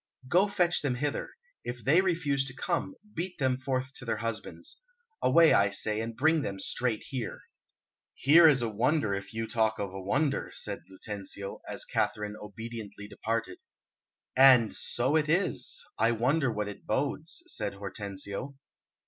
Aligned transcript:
"Go, 0.27 0.47
fetch 0.47 0.81
them 0.81 0.95
hither; 0.95 1.29
if 1.63 1.83
they 1.83 2.01
refuse 2.01 2.43
to 2.45 2.55
come, 2.55 2.95
beat 3.13 3.37
them 3.37 3.59
forth 3.59 3.93
to 3.97 4.03
their 4.03 4.17
husbands. 4.17 4.81
Away, 5.21 5.53
I 5.53 5.69
say, 5.69 6.01
and 6.01 6.17
bring 6.17 6.41
them 6.41 6.59
straight 6.59 7.03
here." 7.09 7.41
"Here 8.15 8.47
is 8.47 8.63
a 8.63 8.67
wonder, 8.69 9.13
if 9.13 9.31
you 9.31 9.45
talk 9.47 9.77
of 9.77 9.93
a 9.93 10.01
wonder," 10.01 10.49
said 10.55 10.81
Lucentio, 10.89 11.61
as 11.69 11.85
Katharine 11.85 12.35
obediently 12.35 13.07
departed. 13.09 13.59
"And 14.35 14.75
so 14.75 15.15
it 15.15 15.29
is. 15.29 15.85
I 15.99 16.13
wonder 16.13 16.51
what 16.51 16.67
it 16.67 16.87
bodes," 16.87 17.43
said 17.45 17.75
Hortensio. 17.75 18.55